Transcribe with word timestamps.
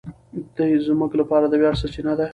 دی 0.55 0.69
زموږ 0.87 1.11
لپاره 1.21 1.45
د 1.49 1.53
ویاړ 1.61 1.75
سرچینه 1.81 2.13
ده. 2.19 2.27